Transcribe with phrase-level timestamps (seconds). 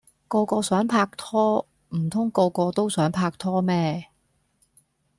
[0.27, 4.07] 個個想拍拖，唔通個個都想拍拖咩